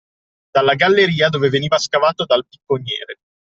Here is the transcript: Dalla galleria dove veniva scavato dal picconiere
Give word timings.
Dalla 0.51 0.73
galleria 0.73 1.29
dove 1.29 1.49
veniva 1.49 1.77
scavato 1.77 2.25
dal 2.25 2.43
picconiere 2.49 3.17